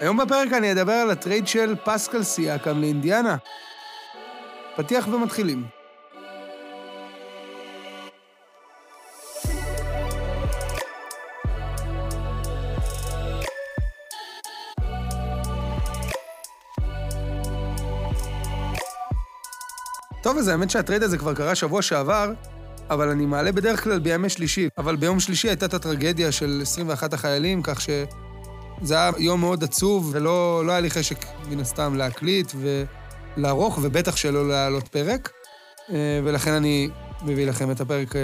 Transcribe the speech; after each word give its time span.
היום 0.00 0.16
בפרק 0.16 0.52
אני 0.52 0.72
אדבר 0.72 0.92
על 0.92 1.10
הטרייד 1.10 1.48
של 1.48 1.74
פסקל 1.84 2.22
סיאקם 2.22 2.80
לאינדיאנה. 2.80 3.36
פתיח 4.76 5.08
ומתחילים. 5.08 5.64
טוב, 20.22 20.38
אז 20.38 20.48
האמת 20.48 20.70
שהטרייד 20.70 21.02
הזה 21.02 21.18
כבר 21.18 21.34
קרה 21.34 21.54
שבוע 21.54 21.82
שעבר, 21.82 22.32
אבל 22.90 23.08
אני 23.08 23.26
מעלה 23.26 23.52
בדרך 23.52 23.84
כלל 23.84 23.98
בימי 23.98 24.28
שלישי. 24.28 24.68
אבל 24.78 24.96
ביום 24.96 25.20
שלישי 25.20 25.48
הייתה 25.48 25.66
את 25.66 25.74
הטרגדיה 25.74 26.32
של 26.32 26.58
21 26.62 27.12
החיילים, 27.12 27.62
כך 27.62 27.80
שזה 28.84 28.94
היה 28.94 29.12
יום 29.18 29.40
מאוד 29.40 29.64
עצוב, 29.64 30.10
ולא 30.12 30.62
לא 30.66 30.72
היה 30.72 30.80
לי 30.80 30.90
חשק, 30.90 31.24
מן 31.48 31.60
הסתם, 31.60 31.94
להקליט 31.94 32.52
ולערוך, 33.36 33.78
ובטח 33.82 34.16
שלא 34.16 34.48
להעלות 34.48 34.88
פרק. 34.88 35.30
אה, 35.90 36.20
ולכן 36.24 36.52
אני 36.52 36.88
מביא 37.22 37.46
לכם 37.46 37.70
את 37.70 37.80
הפרק 37.80 38.16
אה, 38.16 38.20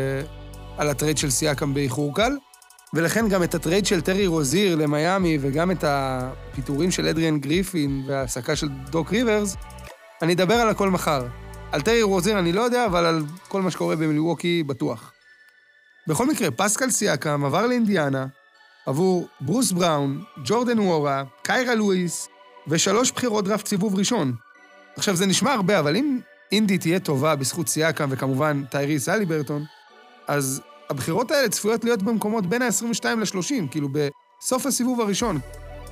על 0.79 0.89
הטרייד 0.89 1.19
של 1.19 1.31
סיאקם 1.31 1.75
באיחור 1.75 2.15
קל. 2.15 2.33
ולכן 2.95 3.29
גם 3.29 3.43
את 3.43 3.55
הטרייד 3.55 3.87
של 3.87 4.01
טרי 4.01 4.27
רוזיר 4.27 4.77
למיאמי, 4.77 5.39
וגם 5.41 5.71
את 5.71 5.85
הפיטורים 5.87 6.91
של 6.91 7.09
אדריאן 7.09 7.41
גריפין 7.41 8.03
וההעסקה 8.07 8.57
של 8.57 8.69
דוק 8.69 9.13
ריברס, 9.13 9.57
אני 10.23 10.33
אדבר 10.33 10.55
על 10.55 10.69
הכל 10.69 10.91
מחר. 10.91 11.27
על 11.73 11.81
טרי 11.81 12.03
רוזיר 12.03 12.39
אני 12.39 12.53
לא 12.53 12.61
יודע, 12.61 12.87
אבל 12.87 13.07
על 13.07 13.23
כל 13.49 13.63
מה 13.63 13.71
שקורה 13.71 13.97
במילווקי 13.97 14.63
בטוח. 14.63 15.13
בכל 16.07 16.27
מקרה, 16.27 16.51
פסקל 16.51 16.91
סיאקם 16.91 17.45
עבר 17.45 17.67
לאינדיאנה 17.67 18.27
עבור 18.87 19.29
ברוס 19.41 19.73
בראון, 19.73 20.25
ג'ורדן 20.45 20.79
וורה, 20.79 21.25
קיירה 21.43 21.75
לואיס 21.75 22.29
ושלוש 22.69 23.13
בחירות 23.13 23.45
דראפט 23.45 23.67
סיבוב 23.67 23.95
ראשון. 23.95 24.35
עכשיו, 24.97 25.17
זה 25.17 25.27
נשמע 25.27 25.53
הרבה, 25.53 25.79
אבל 25.79 25.97
אם 25.97 26.21
אינדי 26.53 26.79
תהיה 26.79 27.01
טובה 27.01 27.37
בזכות 27.37 27.69
סיאקם 27.69 28.09
וכמובן 28.11 28.65
טייריס 28.71 29.09
אליברטון, 29.09 29.65
אז 30.27 30.61
הבחירות 30.91 31.31
האלה 31.31 31.49
צפויות 31.49 31.85
להיות 31.85 32.03
במקומות 32.03 32.47
בין 32.47 32.63
ה-22 32.63 33.05
ל-30, 33.05 33.69
כאילו 33.71 33.89
בסוף 33.89 34.67
הסיבוב 34.67 35.01
הראשון. 35.01 35.39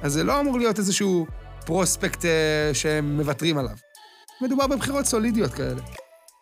אז 0.02 0.12
זה 0.12 0.24
לא 0.24 0.40
אמור 0.40 0.58
להיות 0.58 0.78
איזשהו 0.78 1.26
פרוספקט 1.66 2.24
אה, 2.24 2.74
שהם 2.74 3.16
מוותרים 3.16 3.58
עליו. 3.58 3.76
מדובר 4.40 4.66
בבחירות 4.66 5.06
סולידיות 5.06 5.54
כאלה. 5.54 5.80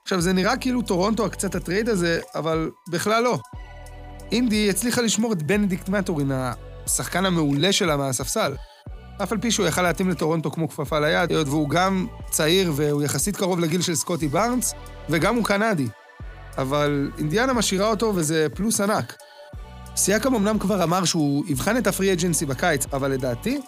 עכשיו, 0.02 0.20
זה 0.20 0.32
נראה 0.32 0.56
כאילו 0.56 0.82
טורונטו 0.82 1.30
קצת 1.30 1.54
בטרייד 1.54 1.88
הזה, 1.88 2.20
אבל 2.34 2.70
בכלל 2.90 3.22
לא. 3.22 3.38
אינדי 4.32 4.70
הצליחה 4.70 5.02
לשמור 5.02 5.32
את 5.32 5.42
בנדיקט 5.42 5.88
מטורין, 5.88 6.32
השחקן 6.34 7.26
המעולה 7.26 7.72
שלה 7.72 7.96
מהספסל. 7.96 8.54
אף 9.22 9.32
על 9.32 9.38
פי 9.38 9.50
שהוא 9.50 9.66
יכל 9.66 9.82
להתאים 9.82 10.10
לטורונטו 10.10 10.50
כמו 10.50 10.68
כפפה 10.68 11.00
ליד, 11.00 11.30
היות 11.30 11.48
והוא 11.48 11.68
גם 11.68 12.06
צעיר 12.30 12.72
והוא 12.76 13.02
יחסית 13.02 13.36
קרוב 13.36 13.60
לגיל 13.60 13.82
של 13.82 13.94
סקוטי 13.94 14.28
בארנס, 14.28 14.74
וגם 15.10 15.36
הוא 15.36 15.44
קנדי. 15.44 15.86
אבל 16.58 17.10
אינדיאנה 17.18 17.52
משאירה 17.52 17.90
אותו 17.90 18.12
וזה 18.14 18.46
פלוס 18.54 18.80
ענק. 18.80 19.16
סיאקם 19.96 20.34
אמנם 20.34 20.58
כבר 20.58 20.84
אמר 20.84 21.04
שהוא 21.04 21.44
יבחן 21.48 21.76
את 21.76 21.86
ה 21.86 21.91
free 21.91 22.12
agency 22.12 22.46
בקיץ, 22.46 22.86
אבל 22.92 23.10
לדעתי, 23.10 23.60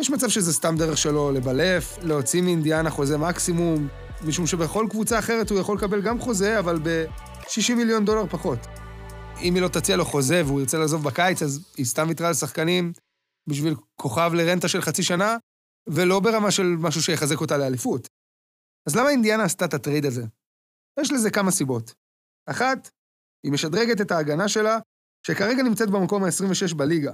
יש 0.00 0.10
מצב 0.10 0.28
שזה 0.28 0.52
סתם 0.52 0.76
דרך 0.76 0.98
שלו 0.98 1.32
לבלף, 1.32 1.98
להוציא 2.02 2.42
מאינדיאנה 2.42 2.90
חוזה 2.90 3.18
מקסימום, 3.18 3.88
משום 4.24 4.46
שבכל 4.46 4.86
קבוצה 4.90 5.18
אחרת 5.18 5.50
הוא 5.50 5.58
יכול 5.58 5.76
לקבל 5.76 6.00
גם 6.00 6.20
חוזה, 6.20 6.58
אבל 6.58 6.78
ב-60 6.82 7.74
מיליון 7.76 8.04
דולר 8.04 8.26
פחות. 8.30 8.66
אם 9.42 9.54
היא 9.54 9.62
לא 9.62 9.68
תציע 9.68 9.96
לו 9.96 10.04
חוזה 10.04 10.42
והוא 10.44 10.60
ירצה 10.60 10.78
לעזוב 10.78 11.04
בקיץ, 11.04 11.42
אז 11.42 11.72
היא 11.76 11.86
סתם 11.86 12.08
ויתרה 12.08 12.28
על 12.28 12.34
שחקנים 12.34 12.92
בשביל 13.46 13.74
כוכב 14.00 14.30
לרנטה 14.34 14.68
של 14.68 14.80
חצי 14.80 15.02
שנה, 15.02 15.36
ולא 15.88 16.20
ברמה 16.20 16.50
של 16.50 16.66
משהו 16.78 17.02
שיחזק 17.02 17.40
אותה 17.40 17.58
לאליפות. 17.58 18.08
אז 18.88 18.96
למה 18.96 19.10
אינדיאנה 19.10 19.44
עשתה 19.44 19.64
את 19.64 19.74
הטרייד 19.74 20.04
הזה? 20.04 20.22
יש 21.00 21.12
לזה 21.12 21.30
כמה 21.30 21.50
סיבות. 21.50 21.94
אחת, 22.46 22.90
היא 23.44 23.52
משדרגת 23.52 24.00
את 24.00 24.10
ההגנה 24.10 24.48
שלה, 24.48 24.78
שכרגע 25.26 25.62
נמצאת 25.62 25.90
במקום 25.90 26.24
ה-26 26.24 26.74
בליגה. 26.74 27.12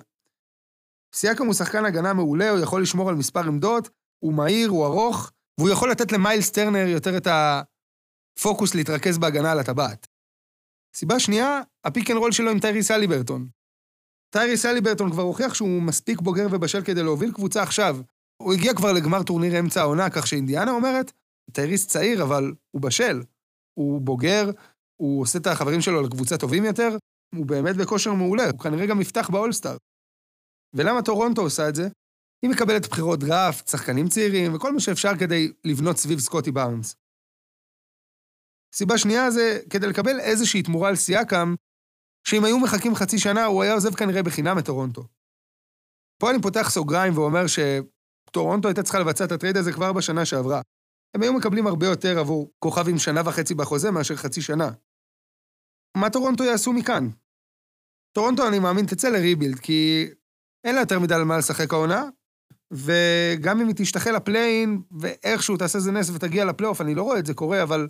סייקם 1.14 1.46
הוא 1.46 1.54
שחקן 1.54 1.84
הגנה 1.84 2.14
מעולה, 2.14 2.50
הוא 2.50 2.58
יכול 2.58 2.82
לשמור 2.82 3.08
על 3.08 3.14
מספר 3.14 3.40
עמדות, 3.40 3.88
הוא 4.24 4.34
מהיר, 4.34 4.68
הוא 4.68 4.86
ארוך, 4.86 5.30
והוא 5.58 5.70
יכול 5.70 5.90
לתת 5.90 6.12
למיילס 6.12 6.50
טרנר 6.50 6.86
יותר 6.88 7.16
את 7.16 7.26
הפוקוס 7.26 8.74
להתרכז 8.74 9.18
בהגנה 9.18 9.52
על 9.52 9.58
הטבעת. 9.58 10.06
סיבה 10.94 11.20
שנייה, 11.20 11.60
ה 11.84 11.89
pick 11.89 12.10
and 12.10 12.18
roll 12.18 12.32
שלו 12.32 12.50
עם 12.50 12.60
טייריס 12.60 12.90
הליברטון. 12.90 13.48
טייריס 14.30 14.66
הליברטון 14.66 15.10
כבר 15.10 15.22
הוכיח 15.22 15.54
שהוא 15.54 15.82
מספיק 15.82 16.20
בוגר 16.20 16.46
ובשל 16.50 16.84
כדי 16.84 17.02
להוביל 17.02 17.32
קבוצה 17.32 17.62
עכשיו. 17.62 17.96
הוא 18.42 18.52
הגיע 18.52 18.74
כבר 18.74 18.92
לגמר 18.92 19.22
טורניר 19.22 19.60
אמצע 19.60 19.80
העונה, 19.80 20.10
כך 20.10 20.26
שאינדיאנה 20.26 20.70
אומרת, 20.70 21.12
טייריס 21.52 21.86
צעיר, 21.86 22.22
אבל 22.22 22.54
הוא 22.70 22.82
בשל. 22.82 23.22
הוא 23.78 24.00
בוגר, 24.00 24.50
הוא 25.00 25.22
עושה 25.22 25.38
את 25.38 25.46
החברים 25.46 25.80
שלו 25.80 26.02
לקבוצה 26.02 26.38
טובים 26.38 26.64
יותר, 26.64 26.96
הוא 27.34 27.46
באמת 27.46 27.76
בכושר 27.76 28.12
מעולה, 28.12 28.50
הוא 28.50 28.58
כנראה 28.58 28.86
גם 28.86 29.00
יפתח 29.00 29.30
באולסטאר. 29.30 29.76
ולמה 30.74 31.02
טורונטו 31.02 31.42
עושה 31.42 31.68
את 31.68 31.74
זה? 31.74 31.88
היא 32.42 32.50
מקבלת 32.50 32.88
בחירות 32.88 33.20
דראפט, 33.20 33.68
שחקנים 33.68 34.08
צעירים 34.08 34.54
וכל 34.54 34.72
מה 34.72 34.80
שאפשר 34.80 35.16
כדי 35.18 35.52
לבנות 35.64 35.96
סביב 35.96 36.18
סקוטי 36.18 36.50
בארנס. 36.50 36.96
סיבה 38.74 38.98
שנייה 38.98 39.30
זה 39.30 39.60
כדי 39.70 39.86
לקבל 39.86 40.20
איזושהי 40.20 40.62
תמורה 40.62 40.88
על 40.88 40.96
סיאקם, 40.96 41.54
שאם 42.24 42.44
היו 42.44 42.58
מחכים 42.58 42.94
חצי 42.94 43.18
שנה, 43.18 43.44
הוא 43.44 43.62
היה 43.62 43.74
עוזב 43.74 43.94
כנראה 43.94 44.22
בחינם 44.22 44.58
את 44.58 44.64
טורונטו. 44.64 45.04
פה 46.20 46.30
אני 46.30 46.42
פותח 46.42 46.70
סוגריים 46.70 47.18
ואומר 47.18 47.44
שטורונטו 47.46 48.68
הייתה 48.68 48.82
צריכה 48.82 48.98
לבצע 48.98 49.24
את 49.24 49.32
הטרייד 49.32 49.56
הזה 49.56 49.72
כבר 49.72 49.92
בשנה 49.92 50.24
שעברה. 50.24 50.60
הם 51.14 51.22
היו 51.22 51.32
מקבלים 51.32 51.66
הרבה 51.66 51.86
יותר 51.86 52.18
עבור 52.18 52.50
כוכב 52.58 52.88
עם 52.88 52.98
שנה 52.98 53.22
וחצי 53.24 53.54
בחוזה 53.54 53.90
מאשר 53.90 54.16
חצי 54.16 54.42
שנה. 54.42 54.70
מה 55.96 56.10
טורונטו 56.10 56.44
יעשו 56.44 56.72
מכאן? 56.72 57.08
טורונטו, 58.12 58.48
אני 58.48 58.58
מאמין, 58.58 58.86
תצא 58.86 59.08
ל 59.08 59.14
rebuild, 59.14 59.58
כי 59.58 60.08
אין 60.64 60.74
לה 60.74 60.80
יותר 60.80 60.98
מדי 60.98 61.14
על 61.14 61.24
מה 61.24 61.38
לשחק 61.38 61.72
העונה, 61.72 62.04
וגם 62.72 63.60
אם 63.60 63.66
היא 63.66 63.74
תשתחל 63.78 64.16
ל 64.16 64.23
play-in, 64.23 64.82
ואיכשהו 65.00 65.56
תעשה 65.56 65.78
איזה 65.78 65.92
נס 65.92 66.10
ותגיע 66.10 66.44
לפלייאוף, 66.44 66.80
אני 66.80 66.94
לא 66.94 67.02
רואה 67.02 67.18
את 67.18 67.26
זה 67.26 67.34
קורה, 67.34 67.62
אבל, 67.62 67.88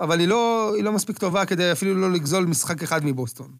אבל 0.00 0.20
היא, 0.20 0.28
לא, 0.28 0.72
היא 0.74 0.84
לא 0.84 0.92
מספיק 0.92 1.18
טובה 1.18 1.46
כדי 1.46 1.72
אפילו 1.72 1.94
לא 1.94 2.12
לגזול 2.12 2.44
משחק 2.44 2.82
אחד 2.82 3.00
מבוסטון. 3.04 3.56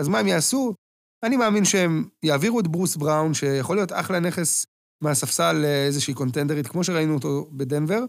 אז 0.00 0.08
מה 0.08 0.18
הם 0.18 0.26
יעשו? 0.26 0.74
אני 1.22 1.36
מאמין 1.36 1.64
שהם 1.64 2.08
יעבירו 2.22 2.60
את 2.60 2.68
ברוס 2.68 2.96
בראון, 2.96 3.34
שיכול 3.34 3.76
להיות 3.76 3.92
אחלה 3.92 4.20
נכס 4.20 4.66
מהספסל 5.04 5.52
לאיזושהי 5.52 6.14
קונטנדרית, 6.14 6.66
כמו 6.66 6.84
שראינו 6.84 7.14
אותו 7.14 7.48
בדנבר, 7.52 8.04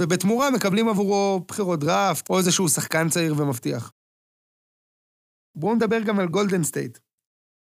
ובתמורה 0.00 0.50
מקבלים 0.50 0.88
עבורו 0.88 1.44
בחירות 1.48 1.80
דראפט, 1.80 2.30
או 2.30 2.38
איזשהו 2.38 2.68
שחקן 2.68 3.08
צעיר 3.08 3.34
ומבטיח. 3.38 3.92
בואו 5.56 5.74
נדבר 5.74 6.00
גם 6.00 6.18
על 6.18 6.28
גולדן 6.28 6.62
סטייט. 6.62 6.98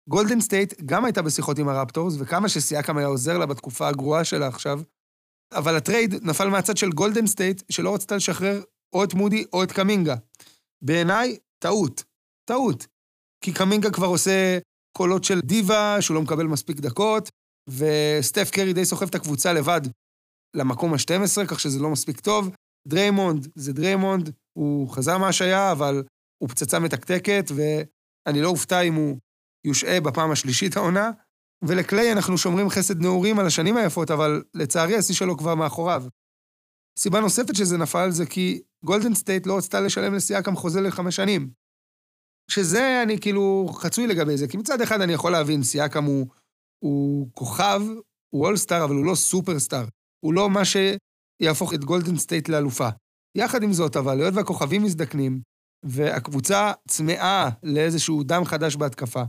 גולדן 0.10 0.42
סטייט 0.42 0.82
גם 0.86 1.06
הייתה 1.06 1.22
בשיחות 1.22 1.60
עם 1.60 1.70
הרפטורס, 1.70 2.14
וכמה 2.20 2.50
שסיאקם 2.50 2.98
היה 2.98 3.08
עוזר 3.08 3.38
לה 3.38 3.46
בתקופה 3.46 3.88
הגרועה 3.88 4.26
שלה 4.26 4.48
עכשיו, 4.48 4.82
אבל 5.54 5.76
הטרייד 5.76 6.14
נפל 6.24 6.50
מהצד 6.50 6.78
של 6.78 6.90
גולדן 6.90 7.28
סטייט, 7.28 7.64
שלא 7.70 7.96
רצתה 7.96 8.16
לשחרר 8.16 8.62
או 8.94 9.04
את 9.04 9.14
מודי 9.14 9.46
או 9.54 9.64
את 9.64 9.72
קמינגה. 9.72 10.16
בעיניי, 10.82 11.38
טעות. 11.60 12.04
טעות. 12.46 12.88
כי 13.44 13.54
קמינגה 13.54 13.92
כבר 13.92 14.08
עושה 14.08 14.60
קולות 14.98 15.24
של 15.24 15.40
דיבה, 15.42 15.98
שהוא 16.02 16.16
לא 16.16 16.22
מקבל 16.22 16.46
מספיק 16.46 16.80
דקות, 16.80 17.30
וסטף 17.70 18.50
קרי 18.52 18.74
די 18.74 18.86
סוחב 18.86 19.08
את 19.08 19.16
הקבוצה 19.16 19.54
לבד 19.54 19.82
למקום 20.56 20.94
ה-12, 20.94 21.46
כך 21.48 21.60
שזה 21.60 21.80
לא 21.80 21.90
מספיק 21.90 22.20
טוב. 22.20 22.50
דריימונד 22.88 23.48
זה 23.56 23.74
דריימונד, 23.74 24.32
הוא 24.54 24.90
חזר 24.90 25.18
מהשעיה, 25.18 25.72
אבל 25.72 26.04
הוא 26.38 26.50
פצצה 26.50 26.80
מתקתקת, 26.80 27.46
ואני 27.56 28.42
לא 28.42 28.50
אופתע 28.50 28.82
אם 28.82 28.94
הוא 28.94 29.18
יושעה 29.68 30.02
בפעם 30.02 30.32
השלישית 30.32 30.78
העונה, 30.78 31.12
ולקליי 31.64 32.12
אנחנו 32.12 32.38
שומרים 32.38 32.70
חסד 32.70 33.02
נעורים 33.02 33.40
על 33.40 33.48
השנים 33.48 33.78
היפות, 33.78 34.12
אבל 34.12 34.44
לצערי 34.54 34.98
השיא 34.98 35.16
שלו 35.16 35.38
כבר 35.38 35.56
מאחוריו. 35.56 36.04
סיבה 37.00 37.20
נוספת 37.20 37.56
שזה 37.56 37.78
נפל 37.78 38.12
זה 38.12 38.26
כי 38.26 38.62
גולדן 38.86 39.14
סטייט 39.14 39.48
לא 39.48 39.58
רצתה 39.58 39.82
לשלם 39.82 40.14
לסיאקם 40.14 40.56
חוזה 40.56 40.82
לחמש 40.82 41.16
שנים. 41.16 41.50
שזה 42.52 43.04
אני 43.04 43.20
כאילו 43.20 43.70
חצוי 43.74 44.08
לגבי 44.08 44.38
זה, 44.38 44.48
כי 44.48 44.58
מצד 44.58 44.82
אחד 44.82 45.02
אני 45.02 45.14
יכול 45.14 45.32
להבין, 45.32 45.64
סיאקם 45.64 46.04
הוא, 46.04 46.28
הוא 46.84 47.28
כוכב, 47.34 47.82
הוא 48.34 48.46
אולסטאר, 48.46 48.84
אבל 48.84 48.96
הוא 48.96 49.06
לא 49.06 49.16
סופרסטאר. 49.16 49.86
הוא 50.26 50.34
לא 50.34 50.50
מה 50.50 50.62
שיהפוך 50.66 51.74
את 51.74 51.86
גולדן 51.86 52.18
סטייט 52.18 52.50
לאלופה. 52.50 52.90
יחד 53.38 53.64
עם 53.64 53.74
זאת, 53.74 53.96
אבל 53.96 54.22
היות 54.22 54.34
והכוכבים 54.34 54.84
מזדקנים, 54.84 55.42
והקבוצה 55.86 56.72
צמאה 56.88 57.50
לאיזשהו 57.64 58.24
דם 58.24 58.46
חדש 58.46 58.76
בהתקפה, 58.76 59.24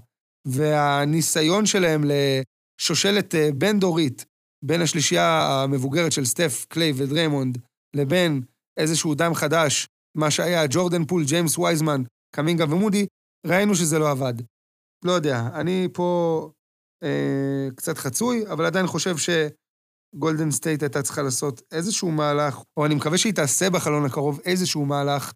והניסיון 0.45 1.67
שלהם 1.67 2.03
לשושלת 2.05 3.35
אה, 3.35 3.49
בין-דורית 3.55 4.25
בין 4.65 4.81
השלישייה 4.81 5.47
המבוגרת 5.63 6.13
של 6.13 6.25
סטף, 6.25 6.67
קליי 6.69 6.93
ודריימונד, 6.97 7.59
לבין 7.97 8.43
איזשהו 8.77 9.15
דם 9.15 9.35
חדש, 9.35 9.89
מה 10.17 10.31
שהיה 10.31 10.67
ג'ורדן 10.71 11.05
פול, 11.05 11.25
ג'יימס 11.25 11.59
וייזמן, 11.59 12.03
קמינגה 12.37 12.65
ומודי, 12.65 13.07
ראינו 13.47 13.75
שזה 13.75 13.99
לא 13.99 14.11
עבד. 14.11 14.35
לא 15.05 15.13
יודע, 15.13 15.49
אני 15.55 15.89
פה 15.93 16.51
אה, 17.03 17.69
קצת 17.77 17.99
חצוי, 17.99 18.47
אבל 18.53 18.65
עדיין 18.65 18.87
חושב 18.87 19.15
שגולדן 19.17 20.51
סטייט 20.51 20.83
הייתה 20.83 21.03
צריכה 21.03 21.23
לעשות 21.23 21.63
איזשהו 21.73 22.11
מהלך, 22.11 22.63
או 22.77 22.87
אני 22.87 22.95
מקווה 22.95 23.19
שהיא 23.19 23.35
תעשה 23.35 23.71
בחלון 23.71 24.05
הקרוב 24.05 24.41
איזשהו 24.45 24.85
מהלך 24.85 25.33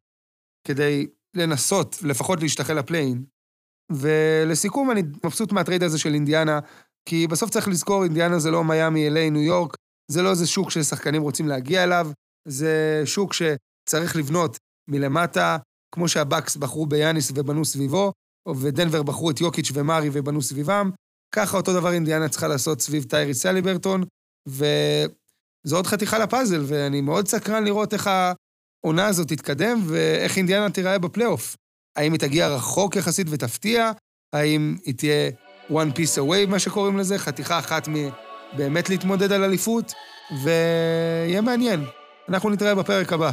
כדי 0.68 1.06
לנסות 1.34 1.96
לפחות 2.02 2.40
להשתחל 2.40 2.74
ל 2.74 2.80
play-in. 2.80 3.24
ולסיכום, 3.92 4.90
אני 4.90 5.02
מבסוט 5.24 5.52
מה 5.52 5.61
trade 5.61 5.82
הזה 5.82 5.98
של 5.98 6.14
אינדיאנה, 6.14 6.60
כי 7.08 7.26
בסוף 7.26 7.50
צריך 7.50 7.68
לזכור, 7.68 8.04
אינדיאנה 8.04 8.38
זה 8.38 8.50
לא 8.50 8.64
מיאמי, 8.64 9.06
LA, 9.06 9.30
ניו 9.30 9.42
יורק, 9.42 9.76
זה 10.10 10.22
לא 10.22 10.30
איזה 10.30 10.46
שוק 10.46 10.70
ששחקנים 10.70 11.22
רוצים 11.22 11.48
להגיע 11.48 11.84
אליו, 11.84 12.10
זה 12.48 13.02
שוק 13.04 13.32
שצריך 13.32 14.16
לבנות 14.16 14.58
מלמטה, 14.88 15.58
כמו 15.94 16.08
שהבאקס 16.08 16.56
בחרו 16.56 16.86
ביאניס 16.86 17.32
ובנו 17.34 17.64
סביבו, 17.64 18.12
ודנבר 18.60 19.02
בחרו 19.02 19.30
את 19.30 19.40
יוקיץ' 19.40 19.70
ומרי 19.74 20.08
ובנו 20.12 20.42
סביבם, 20.42 20.90
ככה 21.34 21.56
אותו 21.56 21.72
דבר 21.72 21.92
אינדיאנה 21.92 22.28
צריכה 22.28 22.48
לעשות 22.48 22.80
סביב 22.80 23.04
טייריס 23.04 23.34
הליברטון, 23.34 24.04
וזו 24.48 25.76
עוד 25.76 25.86
חתיכה 25.86 26.18
לפאזל, 26.18 26.64
ואני 26.66 27.00
מאוד 27.00 27.28
סקרן 27.28 27.64
לראות 27.64 27.94
איך 27.94 28.10
העונה 28.84 29.06
הזאת 29.06 29.28
תתקדם 29.28 29.80
ואיך 29.86 30.36
אינדיאנה 30.36 30.70
תיראה 30.70 30.98
בפלייאוף. 30.98 31.56
האם 31.96 32.12
היא 32.12 32.20
תגיע 32.20 32.48
רחוק 32.48 32.96
יחסית 32.96 33.26
ותפתיע? 33.30 33.92
האם 34.32 34.76
היא 34.84 34.94
תהיה 34.94 35.30
one 35.70 35.92
piece 35.96 36.18
away, 36.18 36.46
מה 36.48 36.58
שקוראים 36.58 36.98
לזה, 36.98 37.18
חתיכה 37.18 37.58
אחת 37.58 37.88
מבאמת 37.88 38.88
להתמודד 38.88 39.32
על 39.32 39.44
אליפות? 39.44 39.92
ויהיה 40.44 41.40
מעניין. 41.40 41.84
אנחנו 42.28 42.50
נתראה 42.50 42.74
בפרק 42.74 43.12
הבא. 43.12 43.30